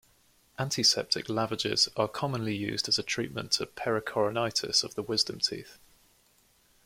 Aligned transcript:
Antiseptic 0.57 1.29
lavages 1.29 1.87
are 1.95 2.07
commonly 2.07 2.55
used 2.55 2.87
as 2.89 2.97
a 2.97 3.03
treatment 3.03 3.51
to 3.51 3.67
pericoronitis 3.67 4.83
of 4.83 4.97
wisdom 5.07 5.37
teeth. 5.37 5.77